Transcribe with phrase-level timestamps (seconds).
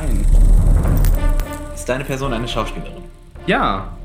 [0.00, 0.24] Nein.
[1.74, 3.02] Ist deine Person eine Schauspielerin?
[3.46, 3.96] Ja.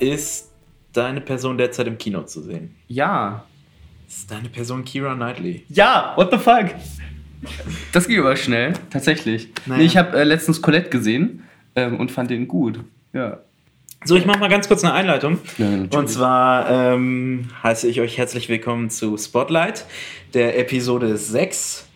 [0.00, 0.50] Ist
[0.92, 2.74] deine Person derzeit im Kino zu sehen?
[2.88, 3.44] Ja.
[4.08, 5.64] Ist deine Person Kira Knightley?
[5.68, 6.74] Ja, what the fuck?
[7.92, 9.48] Das ging aber schnell, tatsächlich.
[9.66, 9.78] Naja.
[9.78, 11.44] Nee, ich habe äh, letztens Colette gesehen
[11.76, 12.80] ähm, und fand den gut.
[13.12, 13.38] Ja.
[14.04, 15.38] So, ich mache mal ganz kurz eine Einleitung.
[15.56, 15.96] Ja, natürlich.
[15.96, 19.84] Und zwar ähm, heiße ich euch herzlich willkommen zu Spotlight,
[20.34, 21.87] der Episode 6.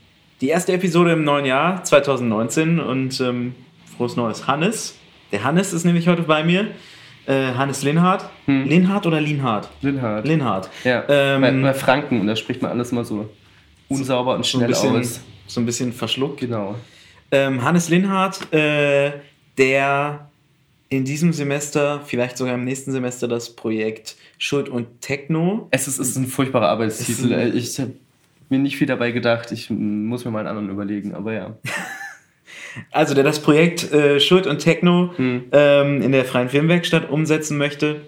[0.42, 3.54] Die erste Episode im neuen Jahr 2019 und ähm,
[3.96, 4.96] frohes Neues Hannes.
[5.30, 6.66] Der Hannes ist nämlich heute bei mir.
[7.26, 8.28] Äh, Hannes Linhardt.
[8.46, 8.64] Hm.
[8.68, 9.68] Linhardt oder Linhardt?
[9.82, 10.26] Linhard.
[10.26, 10.68] Linhardt.
[10.82, 13.30] Ja, Ähm, bei, bei Franken, da spricht man alles mal so
[13.86, 15.20] unsauber und so ein schnell bisschen, aus.
[15.46, 16.40] so ein bisschen verschluckt.
[16.40, 16.74] Genau.
[17.30, 19.12] Ähm, Hannes Linhardt, äh,
[19.58, 20.28] der
[20.88, 25.68] in diesem Semester, vielleicht sogar im nächsten Semester, das Projekt Schuld und Techno.
[25.70, 27.32] Es ist, es ist ein furchtbarer Arbeitstitel.
[27.32, 27.80] Es Ich
[28.52, 29.50] mir nicht viel dabei gedacht.
[29.50, 31.58] Ich muss mir mal einen anderen überlegen, aber ja.
[32.90, 35.44] Also, der das Projekt äh, Schuld und Techno Hm.
[35.52, 38.00] ähm, in der Freien Filmwerkstatt umsetzen möchte.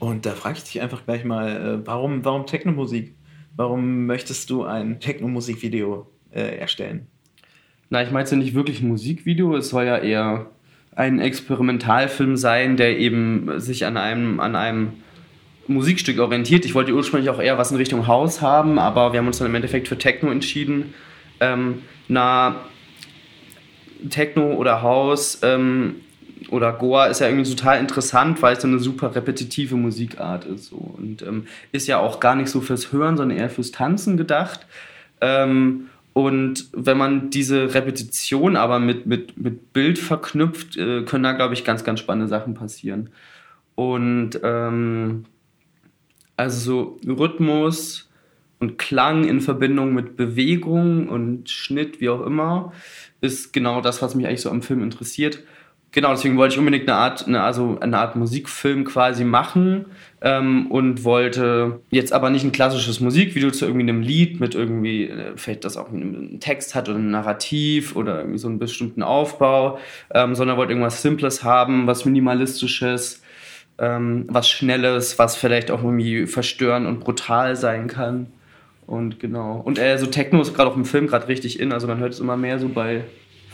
[0.00, 3.14] Und da frage ich dich einfach gleich mal, äh, warum, warum Techno-Musik?
[3.54, 7.06] Warum möchtest du ein Techno-Musikvideo äh, erstellen?
[7.88, 9.54] Na, ich meinte nicht wirklich ein Musikvideo.
[9.54, 10.46] Es soll ja eher
[10.96, 14.94] ein Experimentalfilm sein, der eben sich an einem, an einem
[15.72, 16.64] Musikstück orientiert.
[16.64, 19.48] Ich wollte ursprünglich auch eher was in Richtung House haben, aber wir haben uns dann
[19.48, 20.94] im Endeffekt für Techno entschieden.
[21.40, 22.56] Ähm, na,
[24.10, 25.96] Techno oder House ähm,
[26.50, 30.66] oder Goa ist ja irgendwie total interessant, weil es eine super repetitive Musikart ist.
[30.66, 30.76] So.
[30.76, 34.66] Und ähm, ist ja auch gar nicht so fürs Hören, sondern eher fürs Tanzen gedacht.
[35.20, 41.32] Ähm, und wenn man diese Repetition aber mit, mit, mit Bild verknüpft, äh, können da,
[41.32, 43.10] glaube ich, ganz, ganz spannende Sachen passieren.
[43.74, 45.24] Und ähm,
[46.36, 48.10] also so Rhythmus
[48.58, 52.72] und Klang in Verbindung mit Bewegung und Schnitt, wie auch immer,
[53.20, 55.42] ist genau das, was mich eigentlich so am Film interessiert.
[55.94, 59.86] Genau, deswegen wollte ich unbedingt eine Art, eine, also eine Art Musikfilm quasi machen
[60.22, 65.08] ähm, und wollte jetzt aber nicht ein klassisches Musikvideo zu irgendwie einem Lied mit irgendwie,
[65.08, 69.02] äh, vielleicht das auch einen Text hat oder ein Narrativ oder irgendwie so einen bestimmten
[69.02, 69.78] Aufbau,
[70.14, 73.22] ähm, sondern wollte irgendwas Simples haben, was Minimalistisches,
[73.78, 78.26] ähm, was Schnelles, was vielleicht auch irgendwie verstörend und brutal sein kann.
[78.86, 79.60] Und genau.
[79.64, 82.12] Und äh, so Techno ist gerade auch im Film gerade richtig in, also man hört
[82.12, 83.04] es immer mehr so bei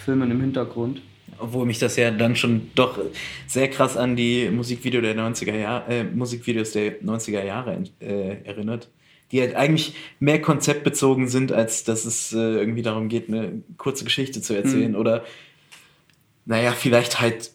[0.04, 1.02] Filmen im Hintergrund.
[1.38, 2.98] Obwohl mich das ja dann schon doch
[3.46, 8.88] sehr krass an die Musikvideo der 90er Jahre, äh, Musikvideos der 90er Jahre äh, erinnert.
[9.30, 14.04] Die halt eigentlich mehr konzeptbezogen sind, als dass es äh, irgendwie darum geht, eine kurze
[14.04, 14.92] Geschichte zu erzählen.
[14.92, 14.98] Mhm.
[14.98, 15.24] Oder,
[16.46, 17.50] naja, vielleicht halt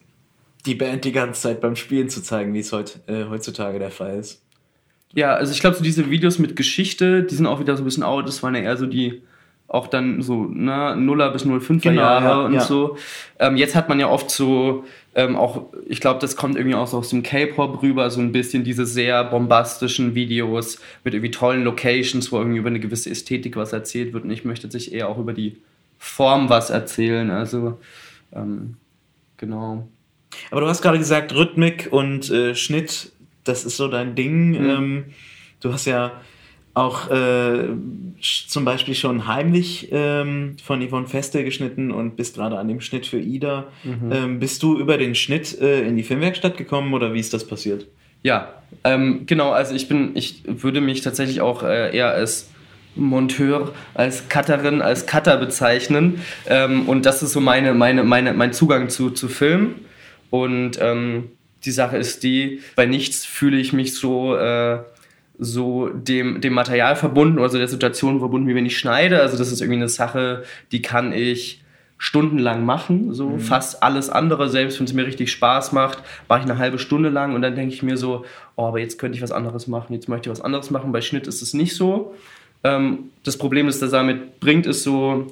[0.66, 3.92] die Band die ganze Zeit beim Spielen zu zeigen, wie es heut, äh, heutzutage der
[3.92, 4.42] Fall ist.
[5.14, 7.86] Ja, also ich glaube, so diese Videos mit Geschichte, die sind auch wieder so ein
[7.86, 8.28] bisschen out.
[8.28, 9.22] Das waren ja eher so die,
[9.68, 12.62] auch dann so, ne, Nuller bis 05er Genau, Jahre ja, und ja.
[12.62, 12.98] so.
[13.40, 16.88] Ähm, jetzt hat man ja oft so, ähm, auch, ich glaube, das kommt irgendwie auch
[16.88, 21.64] so aus dem K-Pop rüber, so ein bisschen diese sehr bombastischen Videos mit irgendwie tollen
[21.64, 24.24] Locations, wo irgendwie über eine gewisse Ästhetik was erzählt wird.
[24.24, 25.58] Und ich möchte sich eher auch über die
[26.00, 27.30] Form was erzählen.
[27.30, 27.78] Also,
[28.34, 28.78] ähm,
[29.38, 29.88] genau.
[30.52, 33.12] Aber du hast gerade gesagt, Rhythmik und äh, Schnitt,
[33.44, 34.50] das ist so dein Ding.
[34.50, 34.70] Mhm.
[34.70, 35.04] Ähm,
[35.62, 36.12] du hast ja
[36.76, 37.68] auch äh,
[38.22, 43.06] zum Beispiel schon heimlich ähm, von Yvonne Feste geschnitten und bist gerade an dem Schnitt
[43.06, 43.68] für Ida.
[43.84, 44.12] Mhm.
[44.12, 47.46] Ähm, bist du über den Schnitt äh, in die Filmwerkstatt gekommen oder wie ist das
[47.46, 47.88] passiert?
[48.24, 48.54] Ja,
[48.86, 52.50] ähm, genau, also ich bin, ich würde mich tatsächlich auch äh, eher als
[52.96, 56.22] Monteur, als Cutterin, als Cutter bezeichnen.
[56.48, 59.76] Ähm, und das ist so meine, meine, meine, mein Zugang zu, zu Film.
[60.34, 61.30] Und ähm,
[61.64, 64.80] die Sache ist die, bei nichts fühle ich mich so, äh,
[65.38, 69.22] so dem, dem Material verbunden, also der Situation verbunden, wie wenn ich schneide.
[69.22, 71.62] Also das ist irgendwie eine Sache, die kann ich
[72.00, 76.46] stundenlang machen, so fast alles andere, selbst wenn es mir richtig Spaß macht, mache ich
[76.46, 79.22] eine halbe Stunde lang und dann denke ich mir so, oh, aber jetzt könnte ich
[79.22, 80.92] was anderes machen, jetzt möchte ich was anderes machen.
[80.92, 82.16] Bei Schnitt ist es nicht so.
[82.64, 85.28] Ähm, das Problem, das das damit bringt, ist so,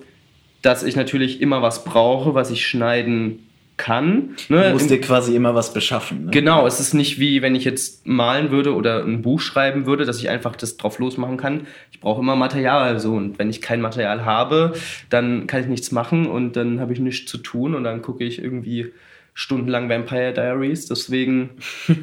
[0.62, 3.48] dass ich natürlich immer was brauche, was ich schneiden
[3.82, 4.36] kann.
[4.48, 4.66] Ne?
[4.66, 6.26] Du musst dir quasi immer was beschaffen.
[6.26, 6.32] Ne?
[6.32, 10.06] Genau, es ist nicht wie wenn ich jetzt malen würde oder ein Buch schreiben würde,
[10.06, 11.66] dass ich einfach das drauf losmachen kann.
[11.92, 14.74] Ich brauche immer Material so und wenn ich kein Material habe,
[15.10, 18.24] dann kann ich nichts machen und dann habe ich nichts zu tun und dann gucke
[18.24, 18.94] ich irgendwie
[19.34, 20.86] stundenlang Vampire Diaries.
[20.86, 21.50] Deswegen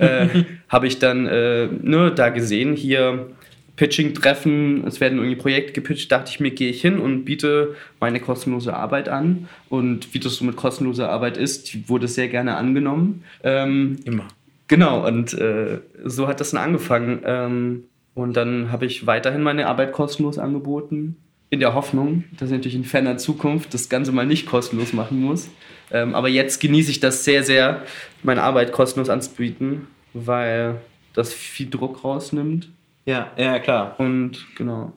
[0.00, 0.26] äh,
[0.68, 3.30] habe ich dann äh, ne, da gesehen, hier
[3.78, 8.18] Pitching-Treffen, es werden irgendwie Projekte gepitcht, dachte ich mir, gehe ich hin und biete meine
[8.18, 9.48] kostenlose Arbeit an.
[9.68, 13.22] Und wie das so mit kostenloser Arbeit ist, wurde sehr gerne angenommen.
[13.44, 14.26] Ähm, Immer.
[14.66, 17.20] Genau, und äh, so hat das dann angefangen.
[17.24, 17.84] Ähm,
[18.14, 21.16] und dann habe ich weiterhin meine Arbeit kostenlos angeboten.
[21.50, 25.22] in der Hoffnung, dass ich natürlich in ferner Zukunft das Ganze mal nicht kostenlos machen
[25.22, 25.48] muss.
[25.92, 27.84] Ähm, aber jetzt genieße ich das sehr, sehr,
[28.24, 30.80] meine Arbeit kostenlos anzubieten, weil
[31.14, 32.68] das viel Druck rausnimmt.
[33.08, 33.98] Ja, ja, klar.
[33.98, 34.92] Und genau.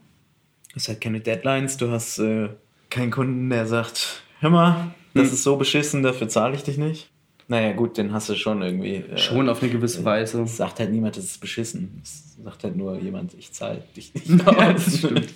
[0.69, 2.49] Du hast halt keine Deadlines, du hast äh,
[2.89, 5.33] keinen Kunden, der sagt, hör mal, das Hm.
[5.33, 7.09] ist so beschissen, dafür zahle ich dich nicht.
[7.47, 8.95] Naja, gut, den hast du schon irgendwie.
[8.95, 10.41] Äh, Schon auf eine gewisse Weise.
[10.41, 12.01] Es sagt halt niemand, das ist beschissen.
[12.03, 15.29] Es sagt halt nur jemand, ich zahle dich nicht Ja, das stimmt.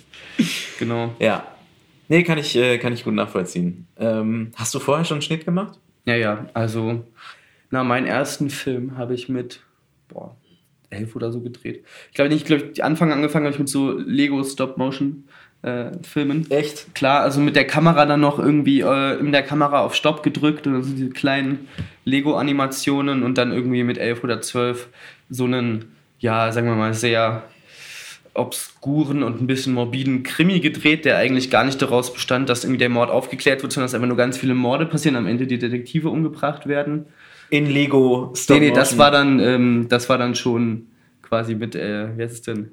[0.78, 1.14] Genau.
[1.18, 1.46] Ja.
[2.08, 3.86] Nee, kann ich, äh, kann ich gut nachvollziehen.
[3.98, 5.78] Ähm, hast du vorher schon einen Schnitt gemacht?
[6.04, 7.02] Ja, ja, also,
[7.70, 9.60] na, meinen ersten Film habe ich mit,
[10.08, 10.36] boah,
[10.90, 11.84] elf oder so gedreht.
[12.08, 16.50] Ich glaube nicht, ich glaube, die Anfang angefangen habe ich mit so Lego Stop-Motion-Filmen.
[16.50, 16.94] Echt?
[16.94, 20.66] Klar, also mit der Kamera dann noch irgendwie äh, in der Kamera auf Stopp gedrückt
[20.66, 21.68] und dann so diese kleinen
[22.04, 24.88] Lego-Animationen und dann irgendwie mit elf oder zwölf
[25.28, 25.86] so einen,
[26.18, 27.42] ja, sagen wir mal, sehr
[28.36, 32.78] obskuren und ein bisschen morbiden Krimi gedreht, der eigentlich gar nicht daraus bestand, dass irgendwie
[32.78, 35.58] der Mord aufgeklärt wird, sondern dass einfach nur ganz viele Morde passieren, am Ende die
[35.58, 37.06] Detektive umgebracht werden.
[37.50, 40.86] In Lego Stop Nee, nee, das war dann, ähm, das war dann schon
[41.22, 42.70] quasi mit, äh, wie heißt es denn?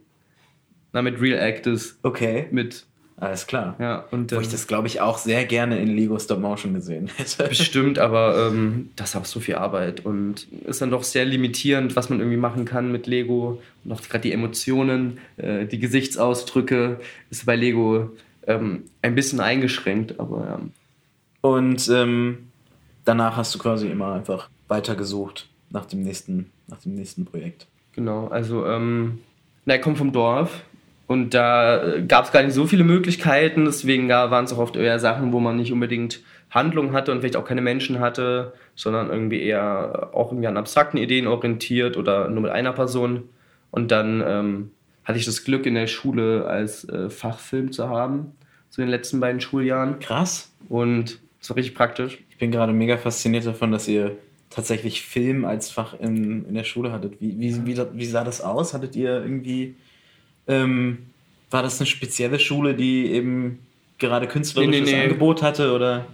[0.93, 2.85] Na, mit Real Actors, Okay, mit,
[3.17, 3.75] alles klar.
[3.79, 6.73] ja, und Wo ähm, ich das, glaube ich, auch sehr gerne in Lego Stop Motion
[6.73, 7.47] gesehen hätte.
[7.49, 11.95] Bestimmt, aber ähm, das ist auch so viel Arbeit und ist dann doch sehr limitierend,
[11.95, 13.61] was man irgendwie machen kann mit Lego.
[13.83, 16.99] Und auch gerade die Emotionen, äh, die Gesichtsausdrücke
[17.31, 18.11] ist bei Lego
[18.45, 20.59] ähm, ein bisschen eingeschränkt, aber ja.
[21.41, 22.49] Und ähm,
[23.03, 27.67] danach hast du quasi immer einfach weitergesucht nach dem nächsten, nach dem nächsten Projekt.
[27.93, 29.19] Genau, also ähm,
[29.65, 30.63] na, er kommt vom Dorf
[31.07, 34.99] und da gab es gar nicht so viele Möglichkeiten, deswegen waren es auch oft eher
[34.99, 39.41] Sachen, wo man nicht unbedingt Handlung hatte und vielleicht auch keine Menschen hatte, sondern irgendwie
[39.41, 43.29] eher auch irgendwie an abstrakten Ideen orientiert oder nur mit einer Person.
[43.71, 44.71] Und dann ähm,
[45.03, 48.33] hatte ich das Glück, in der Schule als äh, Fachfilm zu haben,
[48.69, 49.99] so in den letzten beiden Schuljahren.
[49.99, 50.51] Krass.
[50.69, 52.19] Und es war richtig praktisch.
[52.29, 54.15] Ich bin gerade mega fasziniert davon, dass ihr
[54.53, 57.19] tatsächlich Film als Fach in, in der Schule hattet.
[57.19, 58.73] Wie, wie, wie, wie sah das aus?
[58.73, 59.75] Hattet ihr irgendwie.
[60.47, 60.99] Ähm,
[61.49, 63.59] war das eine spezielle Schule, die eben
[63.99, 65.03] gerade künstlerisches Nee, nee, nee.
[65.03, 65.73] Angebot hatte?
[65.73, 66.05] Oder?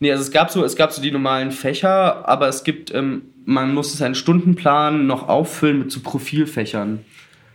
[0.00, 3.22] Nee, also es gab so, es gab so die normalen Fächer, aber es gibt, ähm,
[3.44, 7.04] man musste seinen Stundenplan noch auffüllen mit so Profilfächern.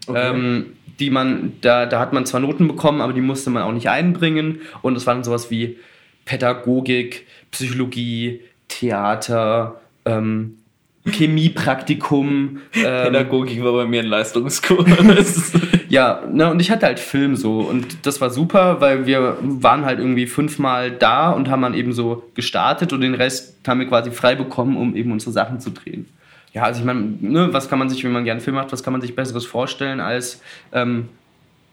[0.08, 0.30] Okay.
[0.30, 0.66] Ähm,
[1.00, 3.90] die man, da, da hat man zwar Noten bekommen, aber die musste man auch nicht
[3.90, 4.62] einbringen.
[4.82, 5.78] Und es waren sowas wie
[6.24, 10.58] Pädagogik, Psychologie, Theater, ähm,
[11.08, 12.60] Chemiepraktikum.
[12.74, 15.52] Ähm, Pädagogik war bei mir ein Leistungskurs.
[15.90, 19.86] ja, ne, und ich hatte halt Film so und das war super, weil wir waren
[19.86, 23.88] halt irgendwie fünfmal da und haben dann eben so gestartet und den Rest haben wir
[23.88, 26.08] quasi frei bekommen, um eben unsere Sachen zu drehen.
[26.54, 28.82] Ja, also ich meine, ne, was kann man sich, wenn man gerne Film macht, was
[28.82, 30.42] kann man sich Besseres vorstellen, als
[30.72, 31.10] ähm,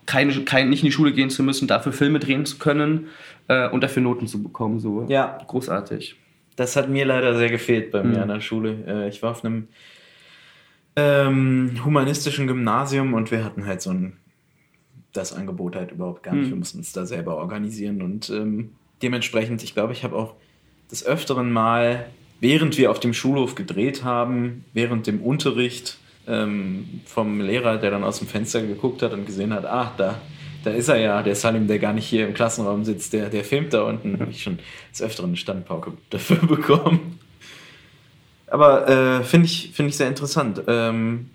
[0.07, 3.07] keine, kein, nicht in die Schule gehen zu müssen, dafür Filme drehen zu können
[3.49, 4.81] äh, und dafür Noten zu bekommen.
[4.81, 5.39] So Ja.
[5.47, 6.17] großartig.
[6.57, 8.23] Das hat mir leider sehr gefehlt bei mir Mhm.
[8.23, 8.77] an der Schule.
[8.87, 9.69] Äh, Ich war auf einem
[10.97, 14.15] ähm, humanistischen Gymnasium und wir hatten halt so ein
[15.15, 16.47] das Angebot halt überhaupt gar nicht.
[16.47, 16.51] Mhm.
[16.51, 18.71] Wir mussten uns da selber organisieren und ähm,
[19.03, 20.35] dementsprechend, ich glaube, ich habe auch
[20.91, 22.07] des Öfteren mal,
[22.41, 28.05] während wir auf dem Schulhof gedreht haben, während dem Unterricht ähm, vom Lehrer, der dann
[28.05, 30.19] aus dem Fenster geguckt hat und gesehen hat, ah, da,
[30.65, 33.45] da ist er ja, der Salim, der gar nicht hier im Klassenraum sitzt, der, der
[33.45, 34.59] filmt da unten, habe ich schon
[34.91, 37.19] des Öfteren eine Standpauke dafür bekommen.
[38.47, 40.63] Aber äh, finde ich, find ich sehr interessant.
[40.67, 41.31] Ähm,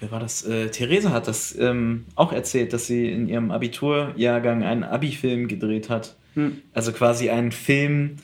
[0.00, 0.44] wer war das?
[0.44, 5.88] Äh, Therese hat das ähm, auch erzählt, dass sie in ihrem Abiturjahrgang einen Abi-Film gedreht
[5.90, 6.16] hat.
[6.34, 6.58] Hm.
[6.74, 8.16] Also quasi einen Film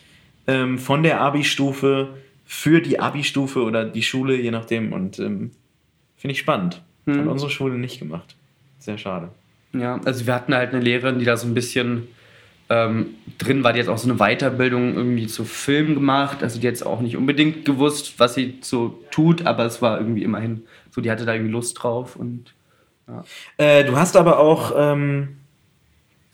[0.46, 2.14] ähm, von der Abi-Stufe
[2.44, 4.92] für die Abi-Stufe oder die Schule, je nachdem.
[4.92, 5.52] Und ähm,
[6.16, 6.82] finde ich spannend.
[7.06, 7.28] Hat Hm.
[7.28, 8.34] unsere Schule nicht gemacht.
[8.80, 9.28] Sehr schade.
[9.72, 12.08] Ja, also wir hatten halt eine Lehrerin, die da so ein bisschen
[12.70, 16.42] ähm, drin war, die hat auch so eine Weiterbildung irgendwie zu Film gemacht.
[16.42, 20.22] Also die jetzt auch nicht unbedingt gewusst, was sie so tut, aber es war irgendwie
[20.22, 22.52] immerhin so, die hatte da irgendwie Lust drauf und
[23.56, 25.38] Äh, du hast aber auch ähm,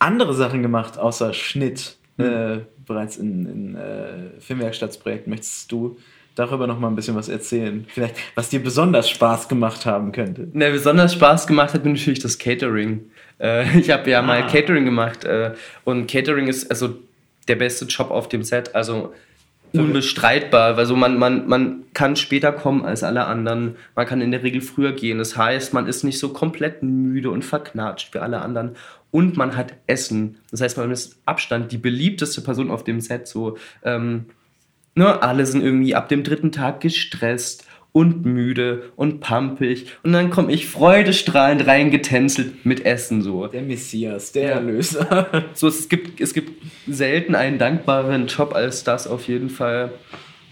[0.01, 5.31] andere Sachen gemacht, außer Schnitt, äh, bereits in, in äh, Filmwerkstattsprojekten.
[5.31, 5.97] Möchtest du
[6.35, 7.87] darüber noch mal ein bisschen was erzählen?
[7.89, 10.49] Vielleicht, was dir besonders Spaß gemacht haben könnte?
[10.53, 13.11] Ne, besonders Spaß gemacht hat mir natürlich das Catering.
[13.41, 14.47] Äh, ich habe ja mal Ah.
[14.47, 15.53] Catering gemacht äh,
[15.85, 16.97] und Catering ist also
[17.49, 19.13] der beste Job auf dem Set, also
[19.75, 20.79] unbestreitbar.
[20.79, 24.61] Also man, man, man kann später kommen als alle anderen, man kann in der Regel
[24.61, 25.19] früher gehen.
[25.19, 28.77] Das heißt, man ist nicht so komplett müde und verknatscht wie alle anderen
[29.11, 30.39] und man hat Essen.
[30.51, 33.29] Das heißt, man ist Abstand die beliebteste Person auf dem Set.
[33.29, 34.27] So, ähm,
[34.95, 39.87] ne, alle sind irgendwie ab dem dritten Tag gestresst und müde und pampig.
[40.03, 43.47] Und dann komme ich freudestrahlend reingetänzelt mit Essen so.
[43.47, 45.29] Der Messias, der Erlöser.
[45.55, 46.51] So, es gibt, es gibt
[46.89, 49.93] selten einen dankbaren Job als das auf jeden Fall.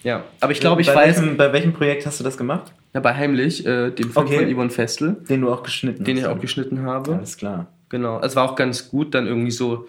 [0.05, 1.21] Ja, aber ich glaube, ich bei weiß.
[1.21, 2.73] Welchem, bei welchem Projekt hast du das gemacht?
[2.95, 4.37] Ja, bei Heimlich, äh, dem Film Okay.
[4.39, 6.31] von Yvonne Festel, Den du auch geschnitten den ich hast.
[6.31, 7.15] auch geschnitten habe.
[7.17, 7.67] Alles klar.
[7.89, 8.21] Genau.
[8.23, 9.89] Es war auch ganz gut, dann irgendwie so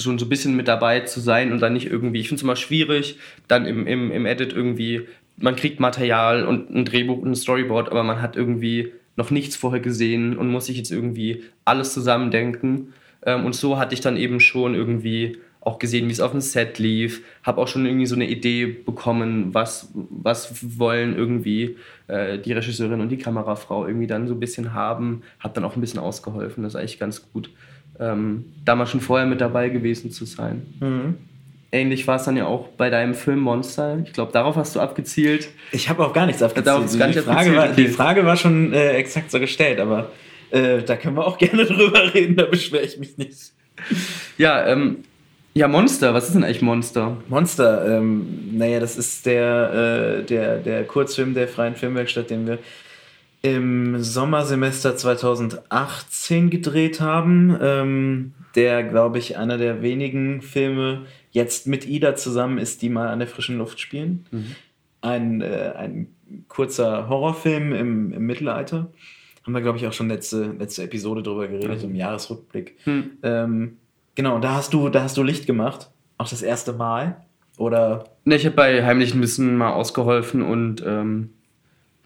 [0.00, 2.42] schon so ein bisschen mit dabei zu sein und dann nicht irgendwie, ich finde es
[2.42, 5.06] immer schwierig, dann im, im, im Edit irgendwie,
[5.40, 9.56] man kriegt Material und ein Drehbuch und ein Storyboard, aber man hat irgendwie noch nichts
[9.56, 12.92] vorher gesehen und muss sich jetzt irgendwie alles zusammendenken.
[13.24, 16.40] Ähm, und so hatte ich dann eben schon irgendwie auch gesehen, wie es auf dem
[16.40, 22.38] Set lief, habe auch schon irgendwie so eine Idee bekommen, was, was wollen irgendwie äh,
[22.38, 25.82] die Regisseurin und die Kamerafrau irgendwie dann so ein bisschen haben, habe dann auch ein
[25.82, 27.50] bisschen ausgeholfen, das ist eigentlich ganz gut,
[27.98, 30.62] ähm, da mal schon vorher mit dabei gewesen zu sein.
[30.80, 31.18] Mhm.
[31.72, 33.98] Ähnlich war es dann ja auch bei deinem Film Monster.
[34.04, 35.48] Ich glaube, darauf hast du abgezielt.
[35.70, 36.66] Ich habe auch gar nichts abgezielt.
[36.66, 37.82] Darauf ist gar nicht die, Frage abgezielt, war, okay.
[37.82, 40.10] die Frage war schon äh, exakt so gestellt, aber
[40.50, 43.52] äh, da können wir auch gerne drüber reden, da beschwere ich mich nicht.
[44.36, 45.04] Ja, ähm,
[45.54, 47.16] ja, Monster, was ist denn eigentlich Monster?
[47.28, 52.58] Monster, ähm, naja, das ist der, äh, der, der Kurzfilm der Freien Filmwerkstatt, den wir
[53.42, 57.56] im Sommersemester 2018 gedreht haben.
[57.60, 63.08] Ähm, der, glaube ich, einer der wenigen Filme jetzt mit Ida zusammen ist, die mal
[63.08, 64.26] an der frischen Luft spielen.
[65.00, 66.08] Ein, äh, ein
[66.48, 68.90] kurzer Horrorfilm im, im Mittelalter.
[69.44, 72.76] Haben wir, glaube ich, auch schon letzte, letzte Episode drüber geredet, im Jahresrückblick.
[72.84, 73.10] Hm.
[73.22, 73.76] Ähm,
[74.14, 75.90] genau, da hast du, da hast du Licht gemacht.
[76.18, 77.24] Auch das erste Mal.
[77.56, 81.30] Oder Ne, ich habe bei Heimlich ein bisschen mal ausgeholfen und ähm,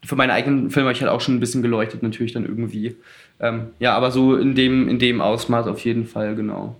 [0.03, 2.95] für meine eigenen Filme habe ich halt auch schon ein bisschen geleuchtet, natürlich dann irgendwie.
[3.39, 6.77] Ähm, ja, aber so in dem, in dem Ausmaß auf jeden Fall, genau.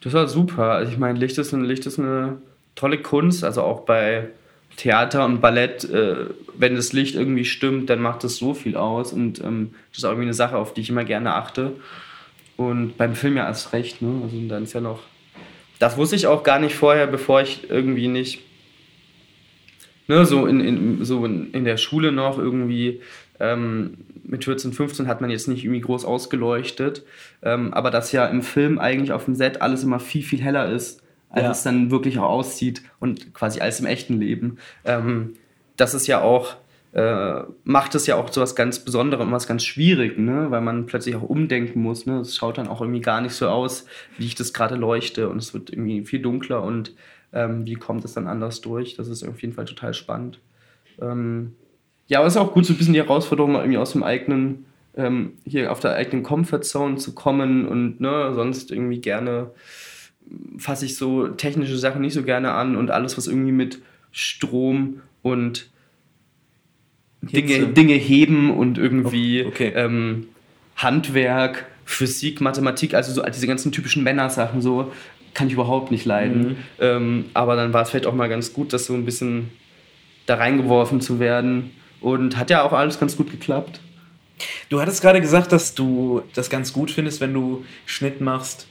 [0.00, 0.72] Das war super.
[0.72, 2.38] Also ich meine, Licht ist, ein, Licht ist eine
[2.74, 4.28] tolle Kunst, also auch bei
[4.76, 6.26] Theater und Ballett, äh,
[6.56, 10.04] wenn das Licht irgendwie stimmt, dann macht das so viel aus und ähm, das ist
[10.04, 11.72] auch irgendwie eine Sache, auf die ich immer gerne achte.
[12.56, 14.20] Und beim Film ja erst recht, ne?
[14.22, 15.00] Also dann ist ja noch.
[15.78, 18.40] Das wusste ich auch gar nicht vorher, bevor ich irgendwie nicht
[20.08, 23.00] ne, so in, in, so in, in der Schule noch irgendwie
[23.38, 27.04] ähm, mit 14, 15 hat man jetzt nicht irgendwie groß ausgeleuchtet.
[27.42, 30.70] Ähm, aber dass ja im Film eigentlich auf dem Set alles immer viel, viel heller
[30.70, 31.50] ist, als Ja.
[31.50, 34.58] es dann wirklich auch aussieht und quasi als im echten Leben.
[34.84, 35.34] Ähm,
[35.76, 36.56] das ist ja auch,
[36.92, 40.50] äh, macht es ja auch so was ganz Besonderes und was ganz schwierig, ne?
[40.50, 42.06] weil man plötzlich auch umdenken muss.
[42.06, 42.20] Ne?
[42.20, 43.84] Es schaut dann auch irgendwie gar nicht so aus,
[44.16, 46.94] wie ich das gerade leuchte und es wird irgendwie viel dunkler und
[47.32, 48.96] ähm, wie kommt es dann anders durch.
[48.96, 50.40] Das ist auf jeden Fall total spannend.
[51.00, 51.54] Ähm,
[52.08, 54.02] ja, aber es ist auch gut, so ein bisschen die Herausforderung, mal irgendwie aus dem
[54.02, 54.64] eigenen,
[54.96, 59.50] ähm, hier auf der eigenen Comfortzone zu kommen und ne, sonst irgendwie gerne
[60.58, 65.00] fasse ich so technische Sachen nicht so gerne an und alles, was irgendwie mit Strom
[65.22, 65.70] und
[67.22, 67.68] Dinge, Hitze.
[67.68, 69.72] Dinge heben und irgendwie okay.
[69.74, 70.28] ähm,
[70.76, 74.92] Handwerk, Physik, Mathematik, also so diese ganzen typischen Männersachen, so
[75.34, 76.40] kann ich überhaupt nicht leiden.
[76.40, 76.56] Mhm.
[76.80, 79.50] Ähm, aber dann war es vielleicht auch mal ganz gut, das so ein bisschen
[80.26, 81.70] da reingeworfen zu werden.
[82.00, 83.80] Und hat ja auch alles ganz gut geklappt.
[84.68, 88.68] Du hattest gerade gesagt, dass du das ganz gut findest, wenn du Schnitt machst,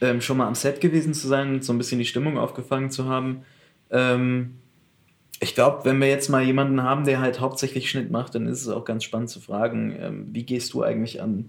[0.00, 2.90] ähm, schon mal am Set gewesen zu sein und so ein bisschen die Stimmung aufgefangen
[2.90, 3.42] zu haben.
[3.90, 4.56] Ähm,
[5.40, 8.62] ich glaube, wenn wir jetzt mal jemanden haben, der halt hauptsächlich Schnitt macht, dann ist
[8.62, 11.48] es auch ganz spannend zu fragen, ähm, wie gehst du eigentlich an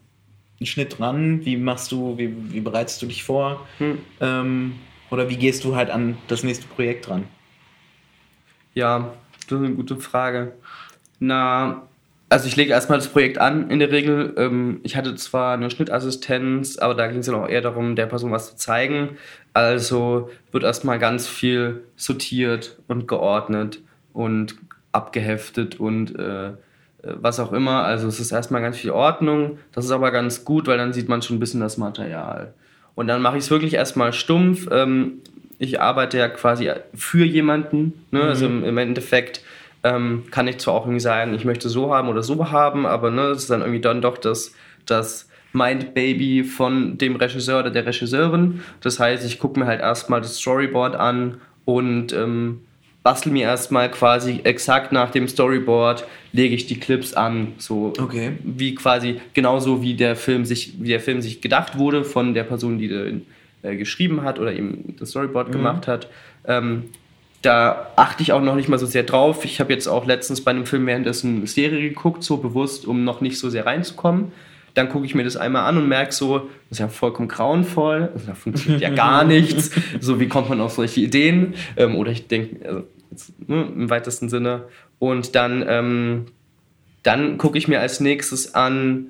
[0.59, 1.43] einen Schnitt ran?
[1.45, 3.65] Wie machst du, wie, wie bereitest du dich vor?
[3.79, 3.97] Hm.
[4.21, 4.73] Ähm,
[5.09, 7.25] oder wie gehst du halt an das nächste Projekt ran?
[8.73, 9.13] Ja,
[9.49, 10.53] das ist eine gute Frage.
[11.21, 11.83] Na,
[12.29, 14.33] also ich lege erstmal das Projekt an in der Regel.
[14.37, 18.07] Ähm, ich hatte zwar eine Schnittassistenz, aber da ging es dann auch eher darum, der
[18.07, 19.17] Person was zu zeigen.
[19.53, 23.81] Also wird erstmal ganz viel sortiert und geordnet
[24.13, 24.55] und
[24.91, 26.53] abgeheftet und äh, äh,
[27.03, 27.83] was auch immer.
[27.83, 29.59] Also es ist erstmal ganz viel Ordnung.
[29.73, 32.53] Das ist aber ganz gut, weil dann sieht man schon ein bisschen das Material.
[32.95, 34.67] Und dann mache ich es wirklich erstmal stumpf.
[34.71, 35.19] Ähm,
[35.59, 38.05] ich arbeite ja quasi für jemanden.
[38.09, 38.23] Ne?
[38.23, 39.41] Also im, im Endeffekt
[39.83, 43.11] ähm, kann ich zwar auch irgendwie sagen, ich möchte so haben oder so haben, aber
[43.11, 44.53] ne, es ist dann irgendwie dann doch das,
[44.85, 48.61] das Mind Baby von dem Regisseur oder der Regisseurin.
[48.81, 52.61] Das heißt, ich gucke mir halt erstmal das Storyboard an und ähm,
[53.03, 58.33] bastel mir erstmal quasi exakt nach dem Storyboard, lege ich die Clips an, so Okay.
[58.43, 62.43] wie quasi genauso wie der Film sich, wie der Film sich gedacht wurde von der
[62.43, 63.25] Person, die den
[63.63, 66.07] äh, geschrieben hat oder eben das Storyboard gemacht hat.
[66.45, 66.85] Ähm,
[67.41, 69.45] da achte ich auch noch nicht mal so sehr drauf.
[69.45, 73.03] Ich habe jetzt auch letztens bei einem Film währenddessen eine Serie geguckt, so bewusst, um
[73.03, 74.31] noch nicht so sehr reinzukommen.
[74.73, 78.09] Dann gucke ich mir das einmal an und merke so, das ist ja vollkommen grauenvoll,
[78.13, 79.71] also da funktioniert ja gar nichts.
[79.99, 81.55] So, wie kommt man auf solche Ideen?
[81.75, 82.83] Ähm, oder ich denke, also,
[83.47, 84.63] ne, im weitesten Sinne.
[84.99, 86.25] Und dann ähm,
[87.03, 89.07] dann gucke ich mir als nächstes an,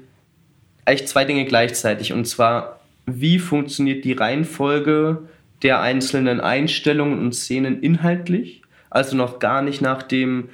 [0.86, 2.14] eigentlich zwei Dinge gleichzeitig.
[2.14, 5.24] Und zwar, wie funktioniert die Reihenfolge
[5.64, 8.62] der einzelnen Einstellungen und Szenen inhaltlich?
[8.90, 10.50] Also noch gar nicht nach dem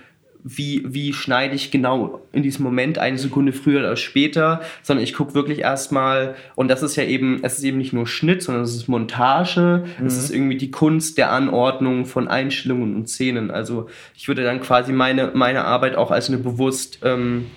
[0.50, 5.14] wie, wie schneide ich genau in diesem Moment eine Sekunde früher oder später, sondern ich
[5.14, 8.64] gucke wirklich erstmal, und das ist ja eben, es ist eben nicht nur Schnitt, sondern
[8.64, 10.06] es ist Montage, mhm.
[10.06, 13.52] es ist irgendwie die Kunst der Anordnung von Einstellungen und Szenen.
[13.52, 17.48] Also ich würde dann quasi meine, meine Arbeit auch als eine bewusst ähm,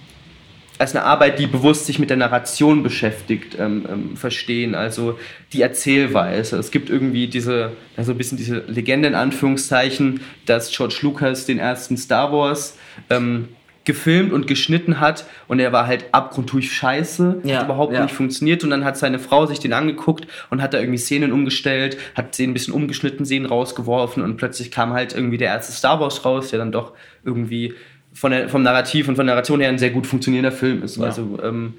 [0.81, 4.75] als eine Arbeit, die bewusst sich mit der Narration beschäftigt, ähm, ähm, verstehen.
[4.75, 5.19] Also
[5.53, 6.57] die Erzählweise.
[6.57, 11.59] Es gibt irgendwie diese, also ein bisschen diese Legende in Anführungszeichen, dass George Lucas den
[11.59, 12.79] ersten Star Wars
[13.11, 13.49] ähm,
[13.85, 18.03] gefilmt und geschnitten hat und er war halt abgrundtief scheiße, ja, hat überhaupt ja.
[18.03, 21.31] nicht funktioniert und dann hat seine Frau sich den angeguckt und hat da irgendwie Szenen
[21.33, 25.73] umgestellt, hat Szenen ein bisschen umgeschnitten, Szenen rausgeworfen und plötzlich kam halt irgendwie der erste
[25.73, 27.75] Star Wars raus, der dann doch irgendwie
[28.13, 30.97] von der, vom Narrativ und von der Narration her ein sehr gut funktionierender Film ist.
[30.97, 31.05] Ja.
[31.05, 31.75] Also ähm,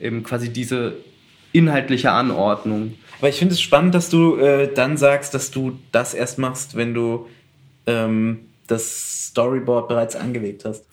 [0.00, 0.94] eben quasi diese
[1.52, 2.94] inhaltliche Anordnung.
[3.18, 6.76] Aber ich finde es spannend, dass du äh, dann sagst, dass du das erst machst,
[6.76, 7.26] wenn du
[7.86, 10.84] ähm, das Storyboard bereits angelegt hast.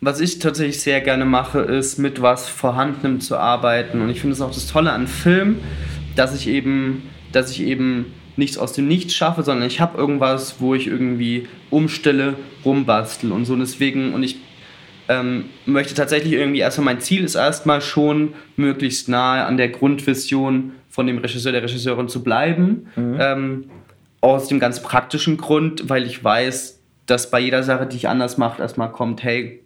[0.00, 4.00] Was ich tatsächlich sehr gerne mache, ist mit was Vorhandenem zu arbeiten.
[4.00, 5.58] Und ich finde es auch das Tolle an Film,
[6.16, 10.56] dass ich eben, dass ich eben nichts aus dem Nichts schaffe, sondern ich habe irgendwas,
[10.60, 13.54] wo ich irgendwie umstelle, rumbastel und so.
[13.54, 14.36] Und deswegen, und ich
[15.08, 20.72] ähm, möchte tatsächlich irgendwie, erstmal mein Ziel ist erstmal schon, möglichst nahe an der Grundvision
[20.88, 22.88] von dem Regisseur, der Regisseurin zu bleiben.
[22.96, 23.16] Mhm.
[23.20, 23.64] Ähm,
[24.20, 28.38] aus dem ganz praktischen Grund, weil ich weiß, dass bei jeder Sache, die ich anders
[28.38, 29.62] mache, erstmal kommt, hey,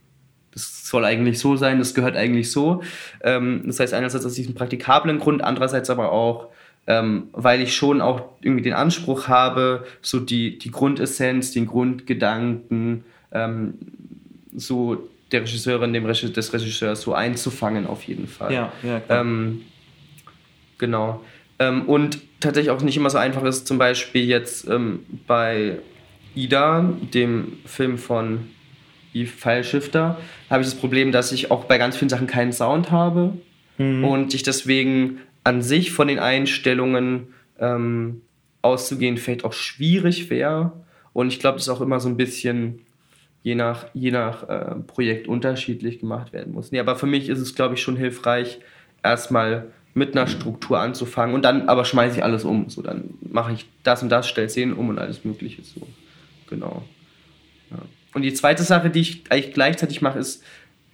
[0.52, 2.82] das soll eigentlich so sein, das gehört eigentlich so.
[3.22, 6.48] Ähm, das heißt einerseits aus diesem praktikablen Grund, andererseits aber auch,
[6.86, 13.04] ähm, weil ich schon auch irgendwie den Anspruch habe, so die, die Grundessenz, den Grundgedanken,
[13.32, 13.74] ähm,
[14.54, 18.52] so der Regisseurin, dem Regisseur, des Regisseurs so einzufangen auf jeden Fall.
[18.52, 19.20] Ja, ja klar.
[19.20, 19.62] Ähm,
[20.78, 21.20] genau.
[21.58, 25.78] Ähm, und tatsächlich auch nicht immer so einfach ist, zum Beispiel jetzt ähm, bei
[26.34, 28.48] Ida, dem Film von
[29.14, 32.90] Yves Pfeilschifter, habe ich das Problem, dass ich auch bei ganz vielen Sachen keinen Sound
[32.90, 33.34] habe
[33.78, 34.04] mhm.
[34.04, 38.22] und ich deswegen an sich von den Einstellungen ähm,
[38.62, 40.72] auszugehen vielleicht auch schwierig wäre.
[41.12, 42.80] Und ich glaube, das ist auch immer so ein bisschen
[43.42, 46.72] je nach, je nach äh, Projekt unterschiedlich gemacht werden muss.
[46.72, 48.60] Nee, aber für mich ist es, glaube ich, schon hilfreich,
[49.02, 52.68] erstmal mit einer Struktur anzufangen und dann aber schmeiße ich alles um.
[52.68, 55.86] So, dann mache ich das und das, stelle Szenen um und alles Mögliche so.
[56.48, 56.84] Genau.
[57.70, 57.78] Ja.
[58.14, 60.44] Und die zweite Sache, die ich eigentlich gleichzeitig mache, ist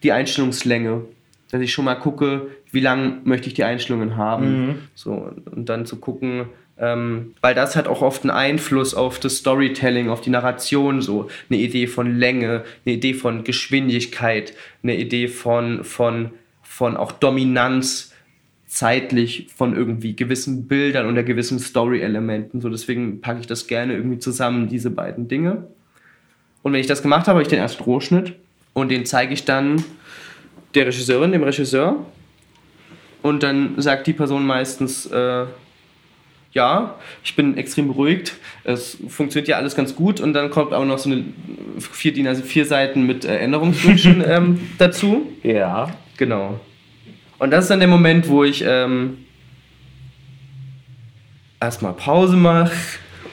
[0.02, 1.04] die Einstellungslänge
[1.50, 4.66] dass ich schon mal gucke, wie lang möchte ich die Einstellungen haben.
[4.66, 4.74] Mhm.
[4.94, 6.46] So, und dann zu gucken,
[6.78, 11.28] ähm, weil das hat auch oft einen Einfluss auf das Storytelling, auf die Narration, so
[11.48, 16.30] eine Idee von Länge, eine Idee von Geschwindigkeit, eine Idee von, von,
[16.62, 18.12] von auch Dominanz
[18.66, 22.61] zeitlich von irgendwie gewissen Bildern oder gewissen Story-Elementen.
[22.61, 25.68] So, deswegen packe ich das gerne irgendwie zusammen, diese beiden Dinge.
[26.62, 28.35] Und wenn ich das gemacht habe, habe ich den ersten Rohschnitt
[28.74, 29.82] und den zeige ich dann
[30.76, 31.96] der Regisseurin, dem Regisseur.
[33.22, 35.46] Und dann sagt die Person meistens, äh,
[36.52, 38.34] ja, ich bin extrem beruhigt,
[38.64, 41.24] es funktioniert ja alles ganz gut und dann kommt auch noch so eine
[41.78, 45.26] vier, DIN, also vier Seiten mit äh, Änderungswünschen ähm, dazu.
[45.42, 45.90] Ja.
[46.16, 46.60] Genau.
[47.38, 49.18] Und das ist dann der Moment, wo ich ähm,
[51.60, 52.72] erstmal Pause mache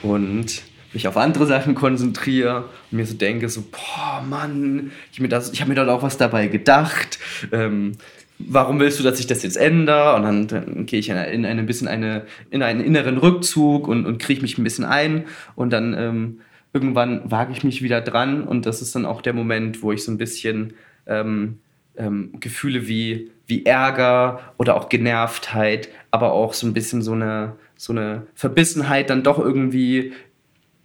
[0.01, 5.61] und mich auf andere Sachen konzentriere und mir so denke, so, boah, Mann, ich, ich
[5.61, 7.19] habe mir dort auch was dabei gedacht.
[7.51, 7.93] Ähm,
[8.39, 10.15] warum willst du, dass ich das jetzt ändere?
[10.15, 14.05] Und dann, dann gehe ich in, in, eine bisschen eine, in einen inneren Rückzug und,
[14.05, 15.25] und kriege mich ein bisschen ein
[15.55, 16.39] und dann ähm,
[16.73, 20.03] irgendwann wage ich mich wieder dran und das ist dann auch der Moment, wo ich
[20.03, 20.73] so ein bisschen
[21.05, 21.59] ähm,
[21.95, 27.53] ähm, Gefühle wie, wie Ärger oder auch Genervtheit, aber auch so ein bisschen so eine,
[27.75, 30.13] so eine Verbissenheit dann doch irgendwie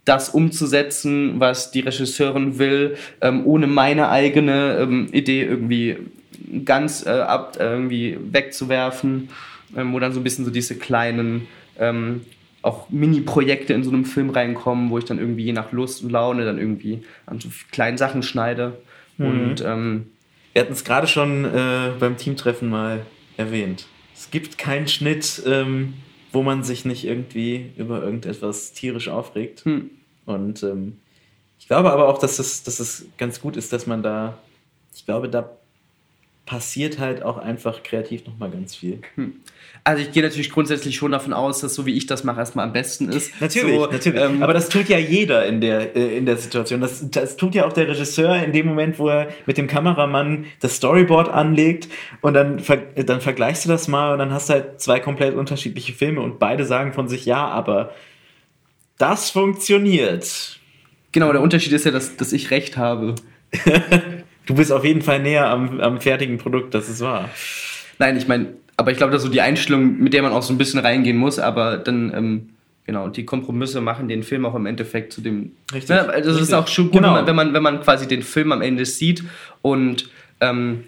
[0.09, 5.97] das umzusetzen, was die Regisseurin will, ähm, ohne meine eigene ähm, Idee irgendwie
[6.65, 9.29] ganz äh, ab, äh, irgendwie wegzuwerfen,
[9.77, 12.21] ähm, wo dann so ein bisschen so diese kleinen ähm,
[12.63, 16.09] auch Mini-Projekte in so einem Film reinkommen, wo ich dann irgendwie je nach Lust und
[16.09, 18.81] Laune dann irgendwie an so kleinen Sachen schneide.
[19.17, 19.25] Mhm.
[19.25, 20.07] Und ähm,
[20.53, 23.05] wir hatten es gerade schon äh, beim Teamtreffen mal
[23.37, 23.85] erwähnt.
[24.15, 25.93] Es gibt keinen Schnitt, ähm,
[26.31, 29.65] wo man sich nicht irgendwie über irgendetwas tierisch aufregt.
[29.65, 29.91] Hm.
[30.25, 30.99] Und ähm,
[31.59, 34.37] ich glaube aber auch, dass es, dass es ganz gut ist, dass man da,
[34.93, 35.49] ich glaube, da
[36.49, 39.01] passiert halt auch einfach kreativ nochmal ganz viel.
[39.15, 39.35] Hm.
[39.83, 42.65] Also ich gehe natürlich grundsätzlich schon davon aus, dass so wie ich das mache, erstmal
[42.65, 43.39] am besten ist.
[43.39, 44.19] Natürlich, so, natürlich.
[44.19, 46.81] Ähm, Aber das tut ja jeder in der, äh, in der Situation.
[46.81, 50.45] Das, das tut ja auch der Regisseur in dem Moment, wo er mit dem Kameramann
[50.59, 51.87] das Storyboard anlegt
[52.21, 52.61] und dann,
[52.95, 56.39] dann vergleichst du das mal und dann hast du halt zwei komplett unterschiedliche Filme und
[56.39, 57.93] beide sagen von sich, ja, aber
[58.99, 60.59] das funktioniert.
[61.11, 63.15] Genau, der Unterschied ist ja, dass, dass ich recht habe.
[64.45, 67.29] du bist auf jeden Fall näher am, am fertigen Produkt, das ist wahr.
[67.97, 70.43] Nein, ich meine, aber ich glaube, das ist so die Einstellung, mit der man auch
[70.43, 72.49] so ein bisschen reingehen muss, aber dann, ähm,
[72.85, 75.53] genau, die Kompromisse machen den Film auch im Endeffekt zu dem.
[75.73, 75.89] Richtig.
[75.89, 77.25] Ja, also das ist auch schon gut, genau.
[77.25, 79.23] wenn, man, wenn man quasi den Film am Ende sieht
[79.61, 80.09] und
[80.41, 80.83] ähm,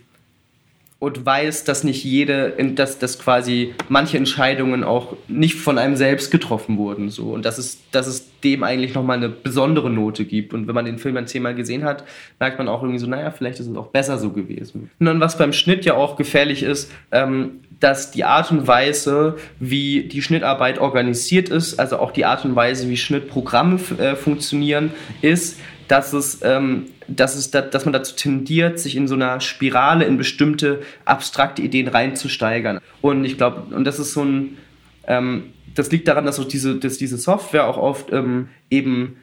[1.02, 6.30] und weiß, dass nicht jede, dass, dass quasi manche Entscheidungen auch nicht von einem selbst
[6.30, 7.10] getroffen wurden.
[7.10, 7.32] So.
[7.32, 10.54] Und dass es, dass es dem eigentlich nochmal eine besondere Note gibt.
[10.54, 12.04] Und wenn man den Film dann zehnmal gesehen hat,
[12.40, 14.92] merkt man auch irgendwie so, naja, vielleicht ist es auch besser so gewesen.
[15.00, 19.38] Und dann, was beim Schnitt ja auch gefährlich ist, ähm, dass die Art und Weise,
[19.60, 24.92] wie die Schnittarbeit organisiert ist, also auch die Art und Weise, wie Schnittprogramme äh, funktionieren,
[25.24, 25.58] ist,
[25.92, 30.06] dass es, ähm, dass es, da, dass man dazu tendiert, sich in so einer Spirale
[30.06, 32.80] in bestimmte abstrakte Ideen reinzusteigern.
[33.02, 34.58] Und ich glaube, und das ist so ein,
[35.06, 39.18] ähm, das liegt daran, dass, so diese, dass diese Software auch oft ähm, eben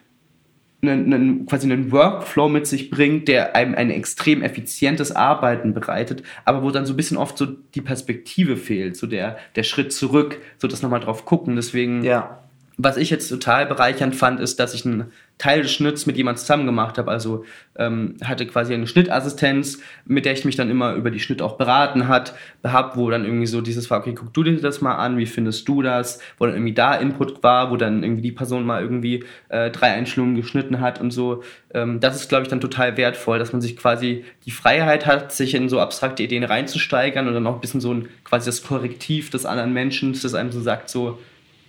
[0.83, 6.23] einen, einen, quasi einen Workflow mit sich bringt, der einem ein extrem effizientes Arbeiten bereitet,
[6.45, 9.91] aber wo dann so ein bisschen oft so die Perspektive fehlt, so der, der Schritt
[9.95, 11.57] zurück, so das nochmal drauf gucken.
[11.57, 12.41] Deswegen ja
[12.79, 16.41] was ich jetzt total bereichernd fand, ist, dass ich einen Teil des Schnitts mit jemandem
[16.41, 17.11] zusammen gemacht habe.
[17.11, 17.45] Also
[17.77, 21.57] ähm, hatte quasi eine Schnittassistenz, mit der ich mich dann immer über die Schnitt auch
[21.57, 24.97] beraten hat, hab, wo dann irgendwie so dieses war, okay, guck du dir das mal
[24.97, 26.21] an, wie findest du das?
[26.39, 29.93] Wo dann irgendwie da Input war, wo dann irgendwie die Person mal irgendwie äh, drei
[29.93, 31.45] Einstellungen geschnitten hat und so.
[31.73, 35.33] Ähm, das ist, glaube ich, dann total wertvoll, dass man sich quasi die Freiheit hat,
[35.33, 38.63] sich in so abstrakte Ideen reinzusteigern und dann auch ein bisschen so ein quasi das
[38.63, 41.19] Korrektiv des anderen Menschen, das einem so sagt, so,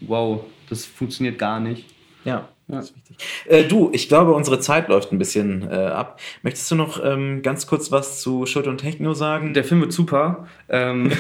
[0.02, 1.86] wow, das funktioniert gar nicht.
[2.26, 2.84] Ja, ja.
[3.48, 6.20] Äh, du, ich glaube, unsere Zeit läuft ein bisschen äh, ab.
[6.44, 9.56] Möchtest du noch ähm, ganz kurz was zu Schuld und Techno sagen?
[9.56, 10.48] Der Film wird super.
[10.70, 11.12] Ähm,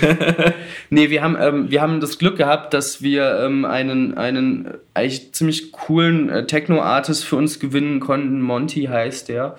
[0.91, 5.33] nee, wir haben, ähm, wir haben das Glück gehabt, dass wir ähm, einen, einen eigentlich
[5.33, 8.41] ziemlich coolen äh, Techno-Artist für uns gewinnen konnten.
[8.41, 9.55] Monty heißt der.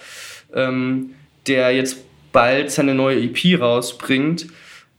[0.55, 1.11] Ähm,
[1.49, 4.47] der jetzt bald seine neue EP rausbringt.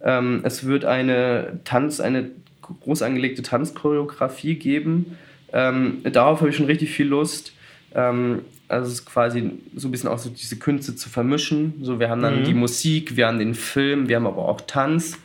[0.03, 5.17] Ähm, es wird eine Tanz, eine groß angelegte Tanzchoreografie geben.
[5.53, 7.53] Ähm, darauf habe ich schon richtig viel Lust.
[7.93, 11.73] Ähm, also es ist quasi so ein bisschen auch so diese Künste zu vermischen.
[11.81, 12.43] So, wir haben dann mhm.
[12.45, 15.17] die Musik, wir haben den Film, wir haben aber auch Tanz.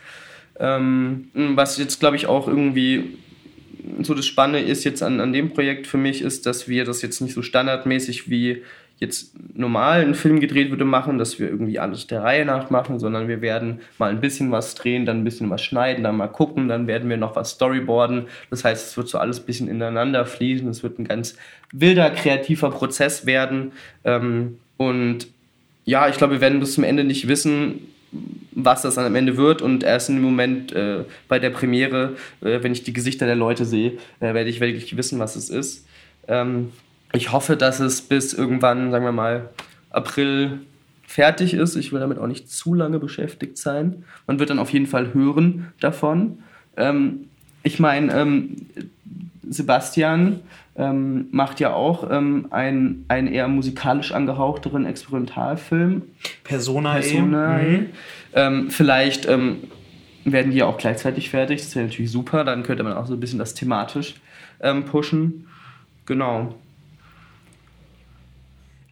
[0.58, 3.18] Ähm, was jetzt, glaube ich, auch irgendwie
[4.02, 7.02] so das Spannende ist jetzt an, an dem Projekt für mich, ist, dass wir das
[7.02, 8.62] jetzt nicht so standardmäßig wie
[8.98, 12.98] jetzt normal einen Film gedreht würde machen, dass wir irgendwie alles der Reihe nach machen,
[12.98, 16.28] sondern wir werden mal ein bisschen was drehen, dann ein bisschen was schneiden, dann mal
[16.28, 18.26] gucken, dann werden wir noch was storyboarden.
[18.48, 20.66] Das heißt, es wird so alles ein bisschen ineinander fließen.
[20.68, 21.37] Es wird ein ganz
[21.72, 23.72] wilder, kreativer Prozess werden.
[24.04, 25.28] Ähm, und
[25.85, 27.88] ja, ich glaube, wir werden bis zum Ende nicht wissen,
[28.52, 29.61] was das am Ende wird.
[29.61, 33.37] Und erst in dem Moment äh, bei der Premiere, äh, wenn ich die Gesichter der
[33.37, 35.87] Leute sehe, äh, werde ich wirklich wissen, was es ist.
[36.28, 36.72] Ähm,
[37.12, 39.51] ich hoffe, dass es bis irgendwann, sagen wir mal,
[39.90, 40.61] April
[41.07, 41.77] fertig ist.
[41.77, 44.05] Ich will damit auch nicht zu lange beschäftigt sein.
[44.27, 46.40] Man wird dann auf jeden Fall hören davon.
[46.77, 47.29] Ähm,
[47.62, 48.66] ich meine, ähm,
[49.49, 50.40] Sebastian
[50.77, 56.03] ähm, macht ja auch ähm, einen, einen eher musikalisch angehauchteren Experimentalfilm.
[56.45, 57.87] Persona, Persona mhm.
[58.35, 59.59] Ähm, vielleicht ähm,
[60.25, 61.62] werden die ja auch gleichzeitig fertig.
[61.62, 62.45] Das wäre natürlich super.
[62.45, 64.16] Dann könnte man auch so ein bisschen das thematisch
[64.61, 65.47] ähm, pushen.
[66.05, 66.55] Genau.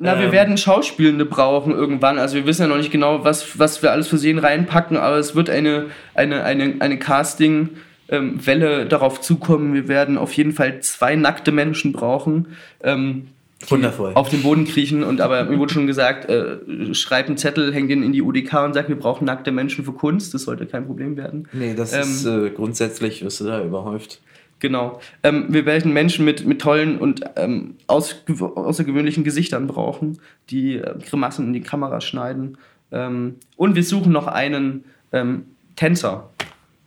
[0.04, 0.32] Na, wir ähm.
[0.32, 2.18] werden Schauspielende brauchen irgendwann.
[2.18, 5.16] Also wir wissen ja noch nicht genau, was, was wir alles für Serien reinpacken, aber
[5.16, 9.72] es wird eine, eine, eine, eine Casting-Welle ähm, darauf zukommen.
[9.72, 12.48] Wir werden auf jeden Fall zwei nackte Menschen brauchen.
[12.82, 13.28] Ähm,
[13.66, 14.12] Wundervoll.
[14.14, 17.88] Auf den Boden kriechen und aber mir wurde schon gesagt, äh, schreib einen Zettel, häng
[17.88, 20.34] den in die UDK und sag, wir brauchen nackte Menschen für Kunst.
[20.34, 21.48] Das sollte kein Problem werden.
[21.54, 24.20] Nee, das ähm, ist äh, grundsätzlich, wirst du da überhäuft.
[24.64, 24.98] Genau.
[25.22, 31.48] Ähm, wir werden Menschen mit, mit tollen und ähm, außergewöhnlichen Gesichtern brauchen, die äh, Grimassen
[31.48, 32.56] in die Kamera schneiden.
[32.90, 35.44] Ähm, und wir suchen noch einen ähm,
[35.76, 36.30] Tänzer.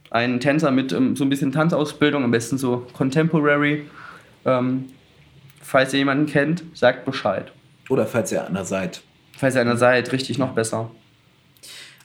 [0.09, 3.83] Einen Tänzer mit ähm, so ein bisschen Tanzausbildung, am besten so Contemporary.
[4.43, 4.85] Ähm,
[5.61, 7.51] falls ihr jemanden kennt, sagt Bescheid.
[7.89, 9.03] Oder falls ihr einer seid.
[9.37, 10.89] Falls ihr einer seid, richtig, noch besser.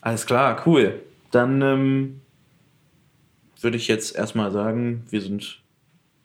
[0.02, 1.00] Alles klar, cool.
[1.30, 2.20] Dann
[3.58, 5.61] würde ich jetzt erstmal sagen, wir sind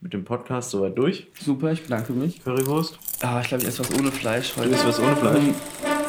[0.07, 1.27] mit dem Podcast soweit durch.
[1.37, 2.41] Super, ich bedanke mich.
[2.41, 2.97] Currywurst?
[3.21, 4.69] Ah, ich glaube, ich esse was ohne Fleisch heute.
[4.69, 5.35] Du isst was ohne Fleisch?
[5.35, 5.55] Um,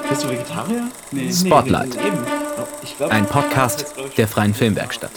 [0.08, 0.88] Bist du Vegetarier?
[1.10, 1.32] Nee.
[1.32, 1.96] Spotlight.
[1.96, 2.18] Nee, eben.
[3.00, 3.04] Oh.
[3.06, 5.10] Ein Podcast der Freien Filmwerkstatt.